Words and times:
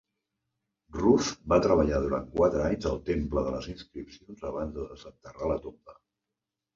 Ruz 0.99 1.27
va 1.51 1.59
treballar 1.65 1.99
durant 2.05 2.25
quatre 2.39 2.63
anys 2.69 2.87
al 2.91 2.97
Temple 3.09 3.43
de 3.49 3.51
les 3.57 3.67
Inscripcions 3.73 4.41
abans 4.53 4.73
de 4.79 4.87
desenterrar 4.95 5.51
la 5.53 5.59
tomba. 5.67 5.95